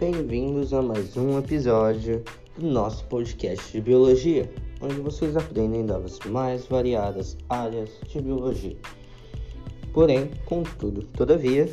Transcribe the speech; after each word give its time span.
Bem-vindos 0.00 0.72
a 0.72 0.80
mais 0.80 1.16
um 1.16 1.40
episódio 1.40 2.22
do 2.56 2.68
nosso 2.68 3.04
podcast 3.06 3.72
de 3.72 3.80
biologia, 3.80 4.48
onde 4.80 4.94
vocês 5.00 5.36
aprendem 5.36 5.84
das 5.84 6.20
mais 6.20 6.64
variadas 6.66 7.36
áreas 7.48 7.90
de 8.06 8.20
biologia. 8.20 8.76
Porém, 9.92 10.30
contudo, 10.46 11.02
todavia, 11.16 11.68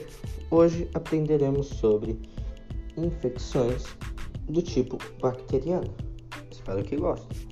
hoje 0.50 0.90
aprenderemos 0.96 1.68
sobre 1.68 2.20
infecções 2.98 3.84
do 4.50 4.60
tipo 4.60 4.98
bacteriano. 5.22 5.94
Espero 6.50 6.84
que 6.84 6.96
gostem. 6.96 7.48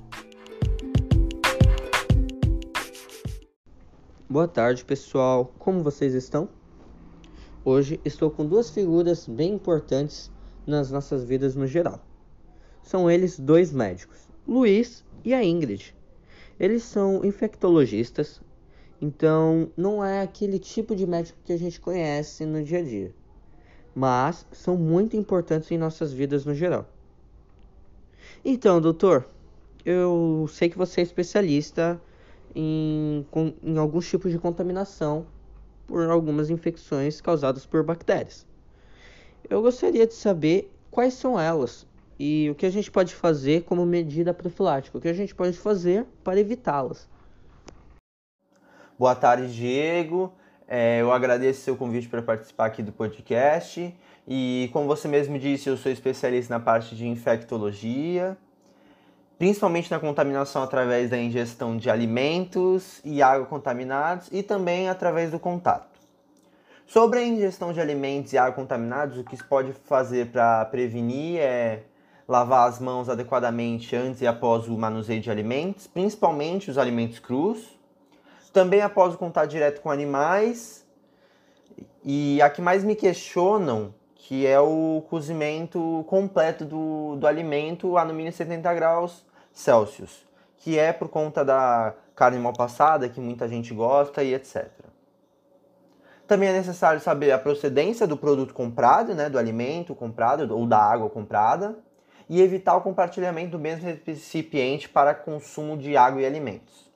Boa 4.28 4.48
tarde, 4.48 4.84
pessoal. 4.84 5.52
Como 5.56 5.84
vocês 5.84 6.14
estão? 6.14 6.48
Hoje 7.64 8.00
estou 8.04 8.28
com 8.28 8.44
duas 8.44 8.70
figuras 8.70 9.28
bem 9.28 9.54
importantes 9.54 10.33
nas 10.66 10.90
nossas 10.90 11.24
vidas 11.24 11.54
no 11.54 11.66
geral. 11.66 12.00
São 12.82 13.10
eles 13.10 13.38
dois 13.38 13.72
médicos, 13.72 14.28
Luiz 14.46 15.04
e 15.24 15.32
a 15.32 15.42
Ingrid. 15.42 15.94
Eles 16.58 16.82
são 16.82 17.24
infectologistas, 17.24 18.40
então 19.00 19.70
não 19.76 20.04
é 20.04 20.22
aquele 20.22 20.58
tipo 20.58 20.94
de 20.94 21.06
médico 21.06 21.38
que 21.44 21.52
a 21.52 21.58
gente 21.58 21.80
conhece 21.80 22.44
no 22.44 22.62
dia 22.62 22.78
a 22.78 22.82
dia, 22.82 23.14
mas 23.94 24.46
são 24.52 24.76
muito 24.76 25.16
importantes 25.16 25.70
em 25.70 25.78
nossas 25.78 26.12
vidas 26.12 26.44
no 26.44 26.54
geral. 26.54 26.88
Então, 28.44 28.80
doutor, 28.80 29.26
eu 29.84 30.46
sei 30.50 30.68
que 30.68 30.78
você 30.78 31.00
é 31.00 31.04
especialista 31.04 32.00
em, 32.54 33.26
em 33.62 33.78
alguns 33.78 34.08
tipos 34.08 34.30
de 34.30 34.38
contaminação 34.38 35.26
por 35.86 36.08
algumas 36.08 36.50
infecções 36.50 37.20
causadas 37.20 37.66
por 37.66 37.82
bactérias. 37.82 38.46
Eu 39.48 39.62
gostaria 39.62 40.06
de 40.06 40.14
saber 40.14 40.72
quais 40.90 41.14
são 41.14 41.38
elas 41.38 41.86
e 42.18 42.48
o 42.50 42.54
que 42.54 42.66
a 42.66 42.70
gente 42.70 42.90
pode 42.90 43.14
fazer 43.14 43.64
como 43.64 43.84
medida 43.84 44.32
profilática, 44.32 44.96
o 44.96 45.00
que 45.00 45.08
a 45.08 45.12
gente 45.12 45.34
pode 45.34 45.56
fazer 45.56 46.06
para 46.22 46.40
evitá-las. 46.40 47.08
Boa 48.98 49.14
tarde, 49.14 49.52
Diego. 49.52 50.32
É, 50.66 51.00
eu 51.00 51.12
agradeço 51.12 51.60
seu 51.60 51.76
convite 51.76 52.08
para 52.08 52.22
participar 52.22 52.66
aqui 52.66 52.82
do 52.82 52.92
podcast. 52.92 53.94
E 54.26 54.70
como 54.72 54.86
você 54.86 55.08
mesmo 55.08 55.38
disse, 55.38 55.68
eu 55.68 55.76
sou 55.76 55.92
especialista 55.92 56.54
na 56.54 56.60
parte 56.60 56.94
de 56.96 57.06
infectologia 57.06 58.36
principalmente 59.38 59.90
na 59.90 59.98
contaminação 59.98 60.62
através 60.62 61.10
da 61.10 61.18
ingestão 61.18 61.76
de 61.76 61.90
alimentos 61.90 63.00
e 63.04 63.22
água 63.22 63.46
contaminados 63.46 64.28
e 64.32 64.42
também 64.42 64.88
através 64.88 65.30
do 65.30 65.38
contato. 65.38 65.93
Sobre 66.86 67.18
a 67.18 67.26
ingestão 67.26 67.72
de 67.72 67.80
alimentos 67.80 68.32
e 68.32 68.38
água 68.38 68.52
contaminados, 68.52 69.18
o 69.18 69.24
que 69.24 69.36
se 69.36 69.42
pode 69.42 69.72
fazer 69.84 70.26
para 70.26 70.64
prevenir 70.66 71.40
é 71.40 71.82
lavar 72.28 72.68
as 72.68 72.78
mãos 72.78 73.08
adequadamente 73.08 73.96
antes 73.96 74.20
e 74.20 74.26
após 74.26 74.68
o 74.68 74.76
manuseio 74.76 75.20
de 75.20 75.30
alimentos, 75.30 75.86
principalmente 75.86 76.70
os 76.70 76.78
alimentos 76.78 77.18
crus. 77.18 77.78
Também 78.52 78.82
após 78.82 79.14
o 79.14 79.18
contato 79.18 79.50
direto 79.50 79.80
com 79.80 79.90
animais. 79.90 80.84
E 82.04 82.40
a 82.42 82.50
que 82.50 82.60
mais 82.60 82.84
me 82.84 82.94
questionam, 82.94 83.94
que 84.14 84.46
é 84.46 84.60
o 84.60 85.02
cozimento 85.08 86.04
completo 86.06 86.64
do, 86.64 87.16
do 87.16 87.26
alimento 87.26 87.96
a 87.96 88.04
no 88.04 88.12
mínimo 88.12 88.34
70 88.34 88.74
graus 88.74 89.24
Celsius, 89.52 90.24
que 90.58 90.78
é 90.78 90.92
por 90.92 91.08
conta 91.08 91.44
da 91.44 91.94
carne 92.14 92.38
mal 92.38 92.52
passada, 92.52 93.08
que 93.08 93.20
muita 93.20 93.48
gente 93.48 93.72
gosta 93.72 94.22
e 94.22 94.34
etc. 94.34 94.83
Também 96.26 96.48
é 96.48 96.52
necessário 96.52 97.00
saber 97.00 97.32
a 97.32 97.38
procedência 97.38 98.06
do 98.06 98.16
produto 98.16 98.54
comprado, 98.54 99.14
né, 99.14 99.28
do 99.28 99.38
alimento 99.38 99.94
comprado 99.94 100.56
ou 100.56 100.66
da 100.66 100.78
água 100.78 101.10
comprada, 101.10 101.76
e 102.28 102.40
evitar 102.40 102.76
o 102.76 102.80
compartilhamento 102.80 103.50
do 103.50 103.58
mesmo 103.58 103.86
recipiente 104.06 104.88
para 104.88 105.14
consumo 105.14 105.76
de 105.76 105.96
água 105.96 106.22
e 106.22 106.26
alimentos. 106.26 106.90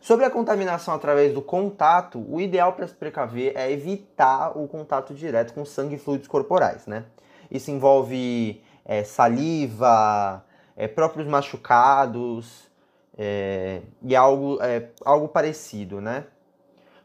Sobre 0.00 0.24
a 0.24 0.30
contaminação 0.30 0.94
através 0.94 1.32
do 1.34 1.42
contato, 1.42 2.24
o 2.28 2.40
ideal 2.40 2.72
para 2.72 2.88
se 2.88 2.94
precaver 2.94 3.52
é 3.54 3.70
evitar 3.70 4.56
o 4.58 4.66
contato 4.66 5.14
direto 5.14 5.52
com 5.52 5.64
sangue 5.64 5.96
e 5.96 5.98
fluidos 5.98 6.26
corporais. 6.26 6.86
Né? 6.86 7.04
Isso 7.50 7.70
envolve 7.70 8.62
é, 8.84 9.04
saliva, 9.04 10.44
é, 10.74 10.88
próprios 10.88 11.28
machucados 11.28 12.70
é, 13.16 13.82
e 14.02 14.16
algo, 14.16 14.58
é, 14.62 14.88
algo 15.04 15.28
parecido, 15.28 16.00
né? 16.00 16.24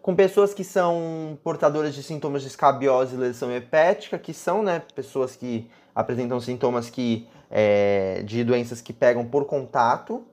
Com 0.05 0.15
pessoas 0.15 0.53
que 0.53 0.63
são 0.63 1.35
portadoras 1.43 1.95
de 1.95 2.03
sintomas 2.03 2.43
de 2.43 2.49
escabiose 2.49 3.15
e 3.15 3.17
lesão 3.17 3.51
hepática, 3.51 4.19
que 4.19 4.35
são 4.35 4.61
né, 4.61 4.83
pessoas 4.93 5.35
que 5.35 5.67
apresentam 5.95 6.39
sintomas 6.39 6.91
que, 6.91 7.27
é, 7.49 8.21
de 8.21 8.43
doenças 8.43 8.81
que 8.81 8.93
pegam 8.93 9.25
por 9.25 9.45
contato. 9.45 10.23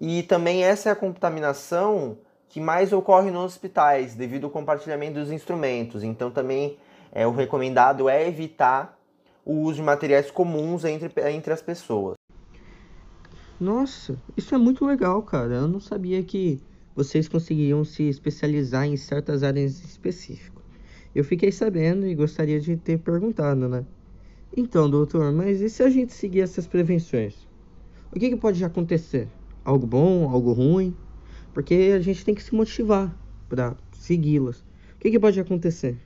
E 0.00 0.22
também 0.22 0.64
essa 0.64 0.88
é 0.88 0.92
a 0.92 0.96
contaminação 0.96 2.16
que 2.48 2.62
mais 2.62 2.90
ocorre 2.90 3.30
nos 3.30 3.44
hospitais, 3.44 4.14
devido 4.14 4.44
ao 4.44 4.50
compartilhamento 4.50 5.20
dos 5.20 5.30
instrumentos. 5.30 6.02
Então 6.02 6.30
também 6.30 6.78
é, 7.12 7.26
o 7.26 7.30
recomendado 7.30 8.08
é 8.08 8.26
evitar 8.26 8.98
o 9.44 9.52
uso 9.64 9.74
de 9.74 9.82
materiais 9.82 10.30
comuns 10.30 10.86
entre, 10.86 11.12
entre 11.30 11.52
as 11.52 11.60
pessoas. 11.60 12.14
Nossa, 13.60 14.16
isso 14.34 14.54
é 14.54 14.56
muito 14.56 14.86
legal, 14.86 15.20
cara. 15.24 15.56
Eu 15.56 15.68
não 15.68 15.78
sabia 15.78 16.22
que 16.22 16.66
vocês 16.98 17.28
conseguiam 17.28 17.84
se 17.84 18.08
especializar 18.08 18.84
em 18.84 18.96
certas 18.96 19.44
áreas 19.44 19.84
específicas. 19.84 20.64
Eu 21.14 21.22
fiquei 21.22 21.52
sabendo 21.52 22.04
e 22.04 22.12
gostaria 22.12 22.58
de 22.58 22.76
ter 22.76 22.98
perguntado, 22.98 23.68
né? 23.68 23.86
Então, 24.56 24.90
doutor, 24.90 25.30
mas 25.30 25.60
e 25.60 25.70
se 25.70 25.80
a 25.84 25.88
gente 25.88 26.12
seguir 26.12 26.40
essas 26.40 26.66
prevenções? 26.66 27.46
O 28.12 28.18
que, 28.18 28.30
que 28.30 28.36
pode 28.36 28.64
acontecer? 28.64 29.28
Algo 29.64 29.86
bom, 29.86 30.28
algo 30.28 30.52
ruim? 30.52 30.96
Porque 31.54 31.92
a 31.94 32.00
gente 32.00 32.24
tem 32.24 32.34
que 32.34 32.42
se 32.42 32.52
motivar 32.52 33.16
para 33.48 33.76
segui-las. 33.92 34.58
O 34.96 34.98
que, 34.98 35.12
que 35.12 35.20
pode 35.20 35.38
acontecer? 35.38 35.96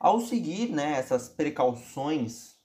Ao 0.00 0.20
seguir 0.20 0.70
né, 0.70 0.98
essas 0.98 1.28
precauções, 1.28 2.56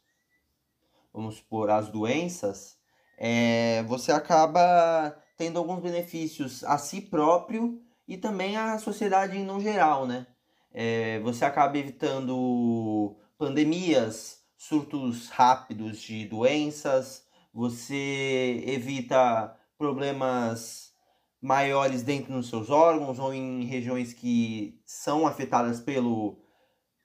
vamos 1.13 1.35
supor, 1.35 1.69
as 1.69 1.91
doenças, 1.91 2.79
é, 3.15 3.83
você 3.83 4.11
acaba 4.11 5.15
tendo 5.39 5.57
alguns 5.57 5.79
benefícios 5.81 6.65
a 6.65 6.77
si 6.77 6.99
próprio 6.99 7.81
e 8.05 8.17
também 8.17 8.57
à 8.57 8.77
sociedade 8.77 9.39
no 9.39 9.61
geral, 9.61 10.05
né? 10.05 10.27
É, 10.69 11.21
você 11.21 11.45
acaba 11.45 11.77
evitando 11.77 13.15
pandemias, 13.37 14.43
surtos 14.57 15.29
rápidos 15.29 16.01
de 16.01 16.25
doenças, 16.25 17.23
você 17.53 18.61
evita 18.67 19.57
problemas 19.77 20.91
maiores 21.41 22.03
dentro 22.03 22.33
dos 22.33 22.49
seus 22.49 22.69
órgãos 22.69 23.17
ou 23.17 23.33
em 23.33 23.63
regiões 23.63 24.11
que 24.11 24.77
são 24.85 25.25
afetadas 25.25 25.79
pelo, 25.79 26.37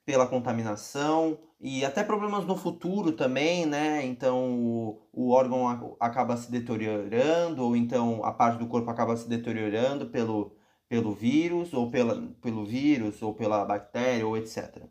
pela 0.05 0.27
contaminação 0.27 1.39
e 1.67 1.83
até 1.83 2.05
problemas 2.05 2.45
no 2.45 2.57
futuro 2.57 3.13
também, 3.13 3.65
né? 3.65 4.05
Então 4.05 4.53
o, 4.53 5.01
o 5.11 5.31
órgão 5.31 5.67
acaba 5.99 6.37
se 6.37 6.53
deteriorando, 6.53 7.65
ou 7.65 7.75
então 7.75 8.23
a 8.23 8.31
parte 8.31 8.59
do 8.59 8.67
corpo 8.67 8.91
acaba 8.91 9.17
se 9.17 9.27
deteriorando 9.27 10.11
pelo, 10.11 10.55
pelo 10.91 11.15
vírus, 11.15 11.73
ou 11.73 11.91
pela, 11.91 12.21
pelo 12.43 12.67
vírus, 12.67 13.23
ou 13.23 13.33
pela 13.33 13.65
bactéria, 13.65 14.27
ou 14.27 14.37
etc. 14.37 14.83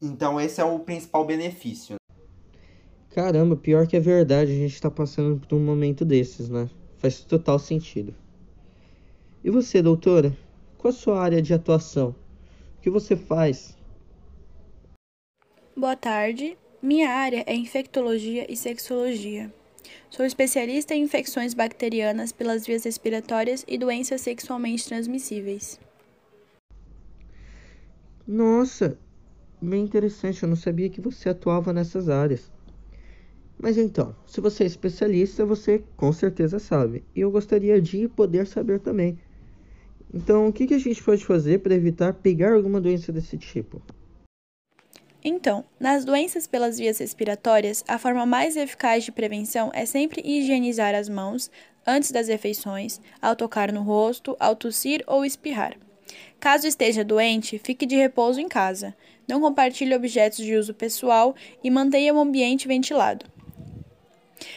Então 0.00 0.40
esse 0.40 0.62
é 0.62 0.64
o 0.64 0.78
principal 0.78 1.26
benefício. 1.26 1.96
Caramba, 3.10 3.54
pior 3.54 3.86
que 3.86 3.98
é 3.98 4.00
verdade, 4.00 4.52
a 4.52 4.54
gente 4.54 4.72
está 4.72 4.90
passando 4.90 5.38
por 5.38 5.54
um 5.54 5.62
momento 5.62 6.06
desses, 6.06 6.48
né? 6.48 6.70
Faz 6.96 7.20
total 7.20 7.58
sentido. 7.58 8.14
E 9.44 9.50
você, 9.50 9.82
doutora? 9.82 10.34
Qual 10.78 10.88
a 10.88 10.96
sua 10.96 11.20
área 11.20 11.42
de 11.42 11.52
atuação? 11.52 12.14
O 12.78 12.80
que 12.80 12.88
você 12.88 13.14
faz? 13.14 13.76
Boa 15.78 15.94
tarde. 15.94 16.56
Minha 16.80 17.10
área 17.10 17.44
é 17.46 17.54
infectologia 17.54 18.50
e 18.50 18.56
sexologia. 18.56 19.52
Sou 20.08 20.24
especialista 20.24 20.94
em 20.94 21.02
infecções 21.02 21.52
bacterianas 21.52 22.32
pelas 22.32 22.66
vias 22.66 22.84
respiratórias 22.84 23.62
e 23.68 23.76
doenças 23.76 24.22
sexualmente 24.22 24.88
transmissíveis. 24.88 25.78
Nossa, 28.26 28.98
bem 29.60 29.84
interessante. 29.84 30.42
Eu 30.42 30.48
não 30.48 30.56
sabia 30.56 30.88
que 30.88 30.98
você 30.98 31.28
atuava 31.28 31.74
nessas 31.74 32.08
áreas. 32.08 32.50
Mas 33.58 33.76
então, 33.76 34.16
se 34.26 34.40
você 34.40 34.64
é 34.64 34.66
especialista, 34.66 35.44
você 35.44 35.84
com 35.94 36.10
certeza 36.10 36.58
sabe. 36.58 37.04
E 37.14 37.20
eu 37.20 37.30
gostaria 37.30 37.82
de 37.82 38.08
poder 38.08 38.46
saber 38.46 38.80
também. 38.80 39.18
Então, 40.14 40.48
o 40.48 40.52
que, 40.54 40.72
a 40.72 40.78
gente 40.78 41.02
pode 41.02 41.22
fazer 41.22 41.58
para 41.58 41.74
evitar 41.74 42.14
pegar 42.14 42.54
alguma 42.54 42.80
doença 42.80 43.12
desse 43.12 43.36
tipo? 43.36 43.82
Então, 45.24 45.64
nas 45.80 46.04
doenças 46.04 46.46
pelas 46.46 46.78
vias 46.78 46.98
respiratórias, 46.98 47.84
a 47.88 47.98
forma 47.98 48.24
mais 48.24 48.56
eficaz 48.56 49.04
de 49.04 49.12
prevenção 49.12 49.70
é 49.74 49.84
sempre 49.84 50.22
higienizar 50.24 50.94
as 50.94 51.08
mãos 51.08 51.50
antes 51.86 52.10
das 52.10 52.28
refeições, 52.28 53.00
ao 53.20 53.36
tocar 53.36 53.72
no 53.72 53.82
rosto, 53.82 54.36
ao 54.38 54.56
tossir 54.56 55.02
ou 55.06 55.24
espirrar. 55.24 55.76
Caso 56.38 56.66
esteja 56.66 57.04
doente, 57.04 57.58
fique 57.58 57.86
de 57.86 57.96
repouso 57.96 58.40
em 58.40 58.48
casa. 58.48 58.94
Não 59.28 59.40
compartilhe 59.40 59.94
objetos 59.94 60.38
de 60.38 60.54
uso 60.54 60.74
pessoal 60.74 61.34
e 61.62 61.70
mantenha 61.70 62.14
o 62.14 62.20
ambiente 62.20 62.68
ventilado. 62.68 63.26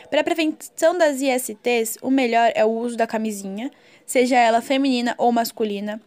Para 0.09 0.21
a 0.21 0.23
prevenção 0.23 0.97
das 0.97 1.21
ISTs, 1.21 1.97
o 2.01 2.11
melhor 2.11 2.51
é 2.53 2.65
o 2.65 2.69
uso 2.69 2.97
da 2.97 3.07
camisinha, 3.07 3.71
seja 4.05 4.37
ela 4.37 4.61
feminina 4.61 5.15
ou 5.17 5.31
masculina, 5.31 6.01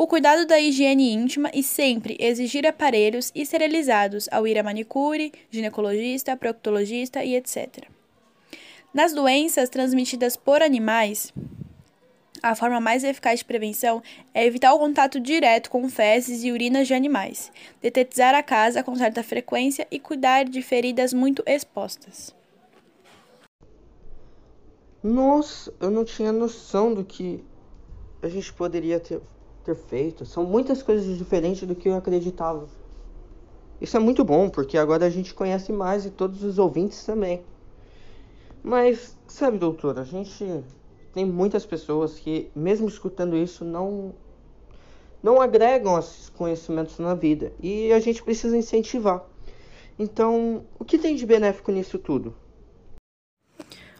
o 0.00 0.06
cuidado 0.06 0.46
da 0.46 0.60
higiene 0.60 1.12
íntima 1.12 1.50
e 1.52 1.60
sempre 1.60 2.16
exigir 2.20 2.64
aparelhos 2.64 3.32
esterilizados 3.34 4.28
ao 4.30 4.46
ir 4.46 4.56
a 4.56 4.62
manicure, 4.62 5.32
ginecologista, 5.50 6.36
proctologista 6.36 7.24
e 7.24 7.34
etc. 7.34 7.84
Nas 8.94 9.12
doenças 9.12 9.68
transmitidas 9.68 10.36
por 10.36 10.62
animais, 10.62 11.34
a 12.40 12.54
forma 12.54 12.80
mais 12.80 13.02
eficaz 13.02 13.40
de 13.40 13.44
prevenção 13.44 14.00
é 14.32 14.46
evitar 14.46 14.72
o 14.72 14.78
contato 14.78 15.18
direto 15.18 15.68
com 15.68 15.88
fezes 15.88 16.44
e 16.44 16.52
urinas 16.52 16.86
de 16.86 16.94
animais, 16.94 17.50
detetizar 17.82 18.36
a 18.36 18.42
casa 18.42 18.84
com 18.84 18.94
certa 18.94 19.24
frequência 19.24 19.84
e 19.90 19.98
cuidar 19.98 20.44
de 20.44 20.62
feridas 20.62 21.12
muito 21.12 21.42
expostas. 21.44 22.32
Nossa, 25.02 25.74
eu 25.80 25.90
não 25.90 26.04
tinha 26.04 26.30
noção 26.30 26.94
do 26.94 27.04
que 27.04 27.42
a 28.22 28.28
gente 28.28 28.52
poderia 28.52 29.00
ter, 29.00 29.20
ter 29.68 29.74
feito. 29.74 30.24
São 30.24 30.44
muitas 30.44 30.82
coisas 30.82 31.18
diferentes 31.18 31.66
do 31.66 31.74
que 31.74 31.88
eu 31.88 31.94
acreditava. 31.94 32.66
Isso 33.80 33.96
é 33.96 34.00
muito 34.00 34.24
bom, 34.24 34.48
porque 34.48 34.78
agora 34.78 35.06
a 35.06 35.10
gente 35.10 35.34
conhece 35.34 35.72
mais 35.72 36.06
e 36.06 36.10
todos 36.10 36.42
os 36.42 36.58
ouvintes 36.58 37.04
também. 37.04 37.42
Mas, 38.62 39.16
sabe, 39.26 39.58
doutor, 39.58 39.98
a 39.98 40.04
gente 40.04 40.64
tem 41.12 41.24
muitas 41.24 41.64
pessoas 41.64 42.18
que, 42.18 42.50
mesmo 42.54 42.88
escutando 42.88 43.36
isso, 43.36 43.64
não 43.64 44.14
não 45.20 45.40
agregam 45.40 45.98
esses 45.98 46.28
conhecimentos 46.28 46.96
na 47.00 47.12
vida 47.12 47.52
e 47.60 47.92
a 47.92 47.98
gente 47.98 48.22
precisa 48.22 48.56
incentivar. 48.56 49.24
Então, 49.98 50.64
o 50.78 50.84
que 50.84 50.96
tem 50.96 51.16
de 51.16 51.26
benéfico 51.26 51.72
nisso 51.72 51.98
tudo? 51.98 52.32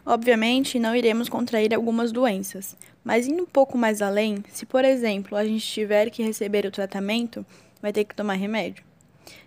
Obviamente, 0.05 0.79
não 0.79 0.95
iremos 0.95 1.29
contrair 1.29 1.73
algumas 1.73 2.11
doenças, 2.11 2.75
mas 3.03 3.27
indo 3.27 3.43
um 3.43 3.45
pouco 3.45 3.77
mais 3.77 4.01
além, 4.01 4.43
se 4.49 4.65
por 4.65 4.83
exemplo 4.85 5.35
a 5.35 5.45
gente 5.45 5.65
tiver 5.65 6.09
que 6.09 6.23
receber 6.23 6.65
o 6.65 6.71
tratamento, 6.71 7.45
vai 7.81 7.91
ter 7.91 8.05
que 8.05 8.15
tomar 8.15 8.33
remédio. 8.33 8.83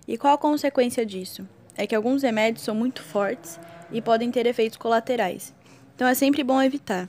E 0.07 0.17
qual 0.19 0.35
a 0.35 0.39
consequência 0.39 1.05
disso? 1.05 1.47
É 1.77 1.87
que 1.87 1.95
alguns 1.95 2.23
remédios 2.23 2.65
são 2.65 2.75
muito 2.75 3.03
fortes 3.03 3.59
e 3.91 4.01
podem 4.01 4.31
ter 4.31 4.47
efeitos 4.47 4.77
colaterais, 4.77 5.55
então 5.95 6.07
é 6.07 6.15
sempre 6.15 6.45
bom 6.45 6.61
evitar. 6.63 7.09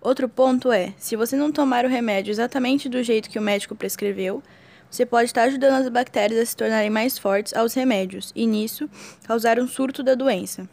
Outro 0.00 0.28
ponto 0.28 0.70
é: 0.70 0.94
se 0.96 1.16
você 1.16 1.36
não 1.36 1.50
tomar 1.50 1.84
o 1.84 1.88
remédio 1.88 2.30
exatamente 2.30 2.88
do 2.88 3.02
jeito 3.02 3.28
que 3.28 3.38
o 3.38 3.42
médico 3.42 3.74
prescreveu, 3.74 4.42
você 4.90 5.04
pode 5.04 5.26
estar 5.26 5.42
ajudando 5.42 5.74
as 5.74 5.88
bactérias 5.88 6.40
a 6.40 6.46
se 6.46 6.56
tornarem 6.56 6.90
mais 6.90 7.18
fortes 7.18 7.52
aos 7.54 7.74
remédios 7.74 8.32
e, 8.34 8.46
nisso, 8.46 8.88
causar 9.26 9.58
um 9.58 9.68
surto 9.68 10.02
da 10.02 10.14
doença. 10.14 10.68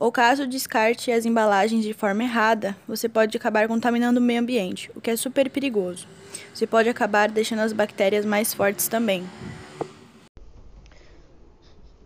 Ou 0.00 0.10
caso 0.10 0.46
descarte 0.46 1.12
as 1.12 1.26
embalagens 1.26 1.84
de 1.84 1.92
forma 1.92 2.22
errada, 2.22 2.74
você 2.88 3.06
pode 3.06 3.36
acabar 3.36 3.68
contaminando 3.68 4.18
o 4.18 4.22
meio 4.22 4.40
ambiente, 4.40 4.90
o 4.96 5.00
que 5.00 5.10
é 5.10 5.16
super 5.16 5.50
perigoso. 5.50 6.08
Você 6.54 6.66
pode 6.66 6.88
acabar 6.88 7.30
deixando 7.30 7.58
as 7.58 7.74
bactérias 7.74 8.24
mais 8.24 8.54
fortes 8.54 8.88
também. 8.88 9.28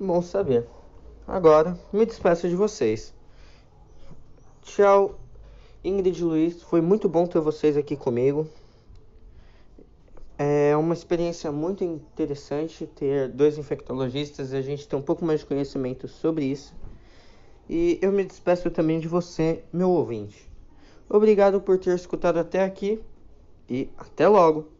Bom 0.01 0.21
saber. 0.21 0.67
Agora, 1.25 1.79
me 1.93 2.05
despeço 2.05 2.49
de 2.49 2.57
vocês. 2.57 3.15
Tchau 4.63 5.21
Ingrid 5.85 6.19
e 6.19 6.25
Luiz, 6.25 6.63
foi 6.65 6.81
muito 6.81 7.09
bom 7.09 7.29
ter 7.29 7.39
vocês 7.39 7.77
aqui 7.77 7.95
comigo. 7.95 8.49
É 10.37 10.77
uma 10.77 10.95
experiência 10.95 11.53
muito 11.53 11.85
interessante 11.85 12.89
ter 12.89 13.29
dois 13.29 13.57
infectologistas 13.57 14.53
e 14.53 14.57
a 14.57 14.63
gente 14.63 14.89
ter 14.89 14.97
um 14.97 15.03
pouco 15.03 15.25
mais 15.25 15.41
de 15.41 15.47
conhecimento 15.47 16.09
sobre 16.09 16.47
isso. 16.47 16.75
E 17.69 17.99
eu 18.03 18.13
me 18.13 18.25
despeço 18.25 18.71
também 18.71 19.01
de 19.01 19.09
você, 19.09 19.65
meu 19.73 19.91
ouvinte. 19.91 20.51
Obrigado 21.09 21.61
por 21.61 21.79
ter 21.79 21.95
escutado 21.95 22.39
até 22.39 22.63
aqui 22.63 23.01
e 23.69 23.89
até 23.97 24.29
logo! 24.29 24.74